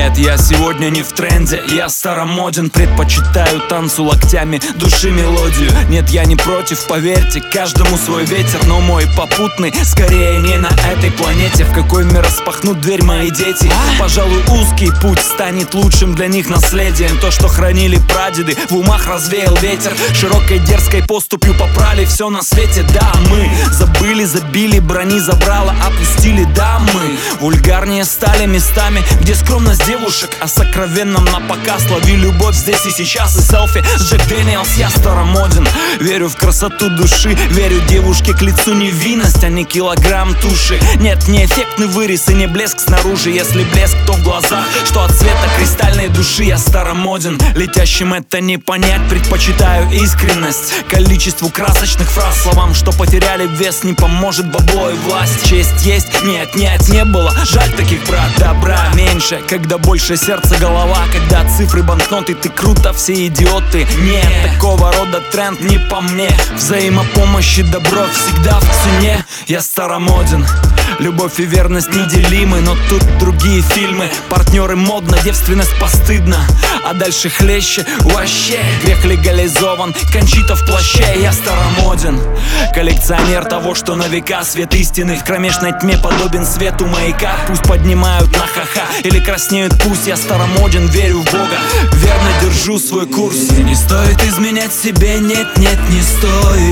Нет, 0.00 0.16
я 0.16 0.38
сегодня 0.38 0.88
не 0.88 1.02
в 1.02 1.12
тренде 1.12 1.62
Я 1.68 1.90
старомоден, 1.90 2.70
предпочитаю 2.70 3.60
танцу 3.68 4.04
локтями 4.04 4.58
Души 4.76 5.10
мелодию. 5.10 5.70
Нет, 5.90 6.08
я 6.08 6.24
не 6.24 6.36
против, 6.36 6.86
поверьте 6.86 7.42
Каждому 7.42 7.98
свой 7.98 8.24
ветер, 8.24 8.64
но 8.64 8.80
мой 8.80 9.06
попутный 9.14 9.74
Скорее 9.84 10.38
не 10.38 10.56
на 10.56 10.70
этой 10.90 11.10
планете. 11.10 11.64
В 11.64 11.74
какой 11.74 12.04
мир 12.04 12.22
распахнут 12.22 12.80
дверь 12.80 13.04
мои 13.04 13.30
дети? 13.30 13.70
Пожалуй, 13.98 14.42
узкий 14.48 14.90
путь 15.02 15.18
станет 15.18 15.74
лучшим 15.74 16.14
для 16.14 16.28
них 16.28 16.48
наследием. 16.48 17.18
То, 17.18 17.30
что 17.30 17.48
хранили 17.48 17.98
прадеды 17.98 18.56
В 18.70 18.76
умах 18.76 19.06
развеял 19.06 19.54
ветер. 19.56 19.92
Широкой 20.14 20.60
дерзкой 20.60 21.02
поступью 21.02 21.52
попрали 21.52 22.06
все 22.06 22.30
на 22.30 22.40
свете. 22.40 22.86
Да, 22.94 23.12
мы 23.28 23.50
забыли, 23.70 24.24
забили, 24.24 24.78
брони 24.78 25.18
забрала 25.18 25.74
Опустили, 25.86 26.44
да, 26.56 26.80
мы 26.94 27.18
Вульгарнее 27.40 28.06
стали 28.06 28.46
местами, 28.46 29.02
где 29.20 29.34
скромность 29.34 29.89
девушек 29.90 30.30
А 30.40 30.46
сокровенном 30.46 31.24
на 31.24 31.40
показ. 31.40 31.84
Лови 31.90 32.14
любовь 32.14 32.54
здесь 32.54 32.86
и 32.86 32.90
сейчас 32.90 33.36
И 33.36 33.42
селфи. 33.42 33.82
С 33.96 34.02
Джек 34.08 34.24
Дэниелс, 34.28 34.76
я 34.76 34.88
старомоден. 34.88 35.66
Верю 36.00 36.28
в 36.28 36.36
красоту 36.36 36.88
души, 36.90 37.36
верю 37.50 37.80
девушке 37.88 38.32
к 38.32 38.40
лицу 38.42 38.74
невинность 38.74 39.42
А 39.42 39.48
не 39.48 39.64
килограмм 39.64 40.34
туши. 40.36 40.78
Нет, 41.00 41.26
не 41.26 41.44
эффектный 41.44 41.88
вырез 41.88 42.28
и 42.28 42.34
не 42.34 42.46
блеск 42.46 42.78
снаружи. 42.78 43.30
Если 43.30 43.64
блеск, 43.64 43.96
то 44.06 44.12
в 44.12 44.22
глазах, 44.22 44.64
что 44.84 45.02
от 45.02 45.12
цвета 45.12 45.48
кристальной 45.58 46.08
души. 46.08 46.44
Я 46.44 46.58
старомоден, 46.58 47.40
летящим 47.56 48.14
это 48.14 48.40
не 48.40 48.58
понять. 48.58 49.08
Предпочитаю 49.08 49.90
искренность 49.90 50.84
количеству 50.88 51.48
красочных 51.48 52.08
фраз. 52.08 52.42
Словам, 52.42 52.74
что 52.74 52.92
потеряли 52.92 53.48
вес, 53.48 53.82
не 53.82 53.94
поможет 53.94 54.50
бабло 54.52 54.90
и 54.90 54.94
власть. 54.94 55.48
Честь 55.48 55.84
есть, 55.84 56.22
нет, 56.22 56.54
нет, 56.54 56.88
не 56.88 57.04
было. 57.04 57.32
Жаль 57.44 57.70
таких, 57.72 58.06
брат, 58.06 58.30
добра 58.38 58.92
меньше. 58.94 59.40
Когда 59.48 59.79
больше 59.82 60.16
сердце, 60.16 60.56
голова 60.58 61.04
Когда 61.12 61.48
цифры, 61.48 61.82
банкноты, 61.82 62.34
ты 62.34 62.48
круто, 62.48 62.92
все 62.92 63.26
идиоты. 63.26 63.86
Нет, 64.02 64.52
такого 64.52 64.92
рода 64.92 65.20
тренд 65.32 65.60
не 65.60 65.78
по 65.78 66.00
мне. 66.00 66.30
Взаимопомощь 66.54 67.58
и 67.58 67.62
добро 67.62 68.04
всегда 68.12 68.60
в 68.60 68.64
цене 68.64 69.24
Я 69.50 69.60
старомоден. 69.62 70.46
Любовь 71.00 71.40
и 71.40 71.44
верность 71.44 71.92
неделимы 71.92 72.60
Но 72.60 72.76
тут 72.88 73.02
другие 73.18 73.62
фильмы. 73.62 74.08
Партнеры 74.28 74.76
модно, 74.76 75.18
девственность 75.24 75.76
постыдно 75.80 76.36
А 76.84 76.92
дальше 76.94 77.30
хлеще 77.30 77.84
вообще. 78.00 78.60
Грех 78.84 79.04
легализован, 79.04 79.92
кончита 80.12 80.54
в 80.54 80.64
плаще 80.64 81.04
Я 81.20 81.32
старомоден. 81.32 82.20
Коллекционер 82.72 83.44
того, 83.44 83.74
что 83.74 83.96
на 83.96 84.06
века. 84.06 84.44
Свет 84.44 84.72
истины 84.76 85.16
в 85.16 85.24
кромешной 85.24 85.72
тьме 85.80 85.98
подобен 85.98 86.46
свету 86.46 86.86
маяка. 86.86 87.32
Пусть 87.48 87.64
поднимают 87.64 88.30
на 88.30 88.46
ха-ха 88.46 88.86
Или 89.02 89.18
краснеют, 89.18 89.82
пусть. 89.82 90.06
Я 90.06 90.16
старомоден 90.16 90.86
Верю 90.86 91.22
в 91.22 91.24
Бога, 91.24 91.58
верно 91.94 92.30
держу 92.40 92.78
свой 92.78 93.06
курс. 93.06 93.36
И 93.58 93.64
не 93.64 93.74
стоит 93.74 94.22
изменять 94.22 94.72
себе, 94.72 95.18
нет, 95.18 95.56
нет, 95.56 95.78
не 95.90 96.02
стоит 96.02 96.69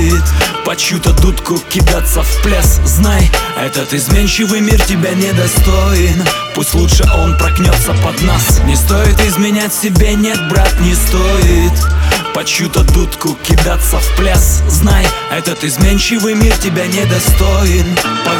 чью-то 0.79 1.11
дудку 1.11 1.59
кидаться 1.69 2.23
в 2.23 2.41
пляс. 2.41 2.79
Знай, 2.85 3.29
этот 3.57 3.93
изменчивый 3.93 4.61
мир 4.61 4.81
тебя 4.81 5.13
недостоин. 5.13 6.23
Пусть 6.55 6.73
лучше 6.73 7.03
он 7.15 7.37
прокнется 7.37 7.93
под 8.03 8.21
нас. 8.21 8.61
Не 8.65 8.75
стоит 8.75 9.19
изменять 9.19 9.73
себе, 9.73 10.13
нет, 10.13 10.39
брат, 10.49 10.73
не 10.79 10.95
стоит. 10.95 11.73
По 12.33 12.45
чью-то 12.45 12.83
дудку 12.83 13.37
кидаться 13.43 13.99
в 13.99 14.15
пляс. 14.15 14.63
Знай, 14.69 15.05
этот 15.31 15.63
изменчивый 15.65 16.33
мир 16.33 16.55
тебя 16.57 16.85
недостоин. 16.87 17.85
По 18.25 18.31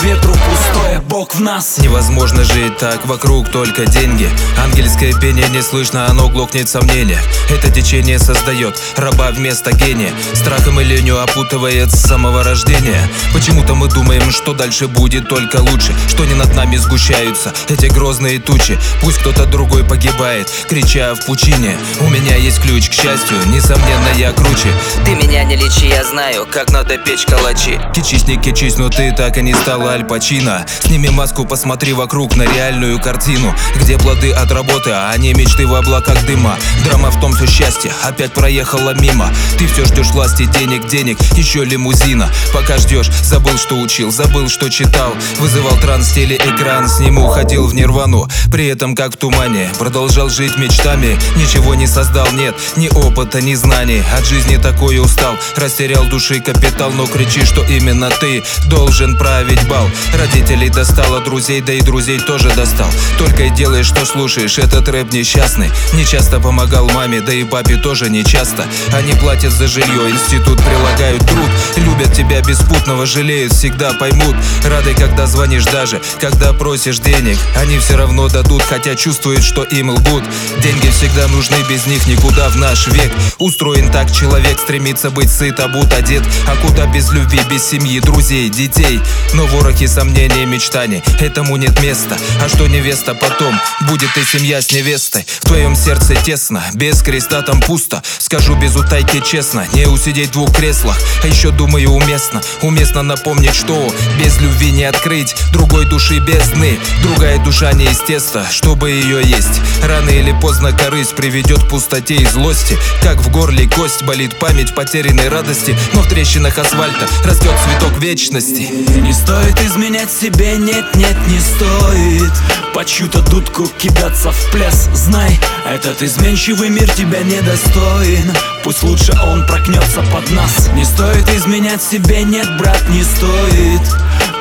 Бог 1.20 1.36
в 1.36 1.42
нас. 1.42 1.78
Невозможно 1.80 2.46
жить 2.46 2.78
так, 2.78 3.06
вокруг 3.06 3.50
только 3.50 3.86
деньги. 3.86 4.30
Ангельское 4.64 5.12
пение 5.20 5.50
не 5.50 5.62
слышно, 5.62 6.10
оно 6.10 6.30
глохнет 6.30 6.70
сомнения. 6.70 7.22
Это 7.50 7.70
течение 7.70 8.20
создает 8.20 8.80
раба 8.96 9.32
вместо 9.32 9.74
гения. 9.74 10.14
Страхом 10.34 10.80
и 10.80 10.86
ленью 10.86 11.22
опутывает 11.22 11.92
с 11.92 12.00
самого 12.00 12.42
рождения. 12.42 13.02
Почему-то 13.34 13.76
мы 13.76 13.90
думаем, 13.90 14.32
что 14.32 14.54
дальше 14.54 14.88
будет 14.88 15.28
только 15.28 15.58
лучше 15.58 15.94
Что 16.08 16.24
не 16.24 16.36
над 16.36 16.56
нами 16.56 16.78
сгущаются 16.78 17.54
эти 17.68 17.88
грозные 17.88 18.40
тучи. 18.40 18.80
Пусть 19.02 19.18
кто-то 19.18 19.46
другой 19.46 19.84
погибает, 19.84 20.50
крича 20.70 21.16
в 21.16 21.26
пучине. 21.26 21.76
У 22.00 22.08
меня 22.08 22.38
есть 22.38 22.62
ключ 22.62 22.88
к 22.88 22.94
счастью, 22.94 23.36
несомненно 23.48 24.08
я 24.16 24.32
круче. 24.32 24.72
Ты 25.04 25.16
меня 25.16 25.44
не 25.44 25.58
лечи, 25.58 25.88
я 25.90 26.06
знаю, 26.06 26.48
как 26.50 26.72
надо 26.72 26.98
печь 26.98 27.26
калачи. 27.26 27.78
Кичись, 27.94 28.26
не 28.26 28.38
кичись, 28.38 28.78
но 28.78 28.88
ты 28.88 29.12
так 29.12 29.38
и 29.38 29.42
не 29.42 29.54
стала 29.54 29.92
Аль 29.92 30.06
Пачино. 30.06 30.66
Сними 30.82 31.09
маску, 31.12 31.46
посмотри 31.46 31.94
вокруг 31.94 32.36
на 32.36 32.44
реальную 32.44 33.00
картину. 33.02 33.54
Где 33.76 33.98
плоды 33.98 34.32
от 34.32 34.52
работы, 34.52 34.92
а 34.92 35.16
не 35.18 35.34
мечты 35.34 35.68
в 35.68 35.74
облаках 35.74 36.26
дыма. 36.26 36.56
Драма 36.86 37.12
в 37.12 37.20
том, 37.20 37.36
что 37.36 37.48
счастье 37.48 37.92
опять 38.04 38.34
проехала 38.34 38.94
мимо. 39.00 39.30
Ты 39.58 39.68
все 39.68 39.86
ждешь 39.86 40.12
власти, 40.12 40.46
денег, 40.46 40.88
денег, 40.88 41.20
еще 41.34 41.64
лимузина. 41.64 42.30
Пока 42.54 42.78
ждешь, 42.78 43.10
забыл, 43.24 43.58
что 43.58 43.76
учил, 43.76 44.12
забыл, 44.12 44.50
что 44.50 44.70
читал. 44.70 45.14
Вызывал 45.40 45.78
транс, 45.80 46.12
телеэкран, 46.12 46.88
с 46.88 47.00
ним 47.00 47.18
уходил 47.20 47.68
в 47.68 47.74
нирвану. 47.74 48.28
При 48.52 48.68
этом 48.68 48.96
как 48.96 49.14
в 49.14 49.18
тумане, 49.18 49.70
продолжал 49.78 50.30
жить 50.30 50.58
мечтами. 50.58 51.18
Ничего 51.36 51.76
не 51.76 51.88
создал, 51.88 52.28
нет, 52.34 52.56
ни 52.76 52.90
опыта, 52.90 53.42
ни 53.42 53.56
знаний. 53.56 54.04
От 54.18 54.26
жизни 54.26 54.58
такой 54.58 55.00
устал, 55.00 55.36
растерял 55.56 56.06
души 56.06 56.40
капитал. 56.40 56.92
Но 56.92 57.06
кричи, 57.08 57.46
что 57.46 57.64
именно 57.64 58.10
ты 58.10 58.44
должен 58.70 59.18
править 59.18 59.68
бал. 59.68 59.90
Родителей 60.14 60.70
достало, 61.00 61.22
друзей, 61.22 61.62
да 61.62 61.72
и 61.74 61.82
друзей 61.82 62.20
тоже 62.20 62.50
достал. 62.56 62.88
Только 63.18 63.44
и 63.44 63.50
делаешь, 63.50 63.86
что 63.86 64.06
слушаешь, 64.06 64.58
этот 64.58 64.90
рэп 64.90 65.14
несчастный. 65.14 65.70
Не 65.94 66.06
часто 66.06 66.40
помогал 66.40 66.90
маме, 66.90 67.22
да 67.22 67.34
и 67.34 67.44
папе 67.44 67.78
тоже 67.78 68.10
не 68.10 68.26
часто. 68.26 68.66
Они 68.94 69.14
платят 69.14 69.54
за 69.54 69.68
жилье, 69.68 70.10
институт 70.10 70.60
прилагают 70.62 71.26
труд. 71.26 71.50
Любят 71.78 72.14
тебя 72.14 72.42
беспутного, 72.42 73.06
жалеют, 73.06 73.54
всегда 73.54 73.94
поймут. 73.94 74.36
Рады, 74.66 74.94
когда 74.94 75.26
звонишь 75.26 75.66
даже, 75.66 76.02
когда 76.20 76.52
просишь 76.52 77.00
денег. 77.00 77.38
Они 77.56 77.80
все 77.80 77.96
равно 77.96 78.28
дадут, 78.28 78.62
хотя 78.62 78.96
чувствуют, 78.96 79.44
что 79.44 79.64
им 79.64 79.92
лгут. 79.92 80.24
Деньги 80.62 80.90
всегда 80.90 81.28
нужны, 81.28 81.56
без 81.70 81.86
них 81.86 82.08
никуда 82.08 82.50
в 82.50 82.58
наш 82.58 82.88
век. 82.88 83.12
Устроен 83.38 83.90
так 83.92 84.12
человек, 84.12 84.60
стремится 84.60 85.12
быть 85.12 85.32
сыт, 85.32 85.60
обут, 85.60 85.94
одет. 85.94 86.24
А 86.48 86.56
куда 86.66 86.88
без 86.88 87.10
любви, 87.12 87.40
без 87.50 87.66
семьи, 87.66 88.00
друзей, 88.00 88.50
детей? 88.50 89.00
Но 89.34 89.46
ворохи 89.46 89.88
сомнений, 89.88 90.46
мечтаний, 90.46 90.89
этому 91.20 91.58
нет 91.58 91.82
места. 91.82 92.18
А 92.44 92.50
что 92.50 92.68
невеста 92.68 93.14
потом, 93.16 93.60
будет 93.82 94.16
и 94.18 94.24
семья 94.24 94.62
с 94.62 94.72
невестой. 94.72 95.26
В 95.42 95.46
твоем 95.46 95.76
сердце 95.76 96.16
тесно, 96.16 96.64
без 96.74 97.02
креста 97.02 97.42
там 97.42 97.62
пусто. 97.62 98.04
Скажу 98.18 98.56
без 98.56 98.76
утайки 98.76 99.22
честно, 99.26 99.66
не 99.74 99.88
усидеть 99.88 100.30
в 100.30 100.34
двух 100.34 100.56
креслах. 100.56 100.98
А 101.24 101.28
еще 101.28 101.52
думаю 101.52 101.92
уместно, 101.92 102.42
уместно 102.62 103.04
напомнить, 103.04 103.56
что 103.56 103.94
Без 104.24 104.40
любви 104.40 104.72
не 104.72 104.84
открыть 104.84 105.36
другой 105.52 105.86
души 105.86 106.20
бездны 106.20 106.80
Другая 107.04 107.38
душа 107.44 107.72
не 107.74 107.86
из 107.86 108.00
теста, 108.00 108.46
чтобы 108.52 108.92
ее 108.92 109.22
есть. 109.24 109.62
Рано 109.84 110.10
или 110.10 110.34
поздно 110.42 110.72
корысть 110.72 111.16
приведет 111.16 111.64
к 111.64 111.70
пустоте 111.70 112.16
и 112.16 112.26
злости. 112.26 112.78
Как 113.02 113.18
в 113.18 113.32
горле 113.32 113.70
кость 113.70 114.04
болит 114.04 114.38
память 114.38 114.74
потерянной 114.76 115.30
радости. 115.30 115.78
Но 115.94 116.02
в 116.02 116.08
трещинах 116.08 116.58
асфальта 116.58 117.08
растет 117.26 117.52
цветок 117.64 117.98
вечности. 118.00 118.70
Не 119.00 119.14
стоит 119.14 119.60
изменять 119.62 120.12
себе, 120.12 120.58
нет, 120.80 120.96
нет, 120.96 121.18
не 121.28 121.40
стоит 121.40 122.32
По 122.74 122.86
чью-то 122.86 123.22
дудку 123.22 123.68
кидаться 123.78 124.32
в 124.32 124.52
пляс. 124.52 124.90
Знай, 124.94 125.40
этот 125.66 126.02
изменчивый 126.02 126.70
мир 126.70 126.90
тебя 126.92 127.22
недостоин. 127.22 128.32
Пусть 128.64 128.84
лучше 128.84 129.14
он 129.24 129.46
прокнется 129.46 130.02
под 130.14 130.30
нас. 130.32 130.70
Не 130.74 130.86
стоит 130.86 131.28
изменять 131.30 131.82
себе, 131.82 132.24
нет, 132.24 132.48
брат, 132.58 132.82
не 132.90 133.04
стоит 133.04 133.82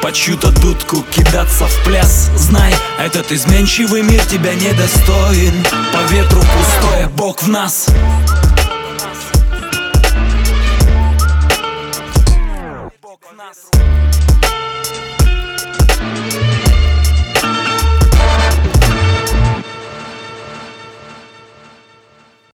По 0.03 0.13
чью-то 0.13 0.51
дудку 0.51 1.05
кидаться 1.11 1.67
в 1.67 1.85
пляс. 1.85 2.31
Знай, 2.37 2.75
этот 2.99 3.33
изменчивый 3.33 4.03
мир 4.03 4.25
тебя 4.27 4.55
недостоин. 4.55 5.65
По 5.93 6.13
ветру 6.13 6.41
пустое, 6.41 7.09
Бог 7.09 7.43
в 7.43 7.49
нас. 7.49 7.87
Бог 13.03 13.21
в 13.33 13.37
нас 13.37 13.57